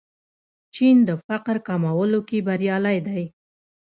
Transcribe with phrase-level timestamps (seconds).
[0.75, 3.23] چین د فقر کمولو کې بریالی دی.